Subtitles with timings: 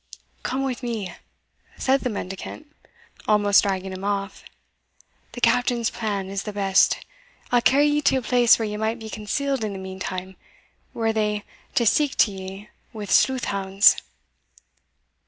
[0.41, 1.13] "Come with me,"
[1.77, 2.65] said the mendicant,
[3.27, 4.43] almost dragging him off;
[5.33, 7.05] "the Captain's plan is the best
[7.51, 10.37] I'll carry ye to a place where ye might be concealed in the meantime,
[10.95, 11.43] were they
[11.75, 13.95] to seek ye 'wi' sleuth hounds."